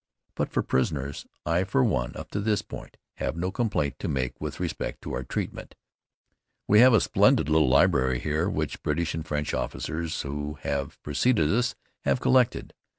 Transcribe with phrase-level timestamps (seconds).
[0.33, 4.41] But for prisoners, I for one, up to this point, have no complaint to make
[4.41, 5.75] with respect to our treatment.
[6.67, 11.51] We have a splendid little library here which British and French officers who have preceded
[11.53, 11.75] us
[12.05, 12.73] have collected.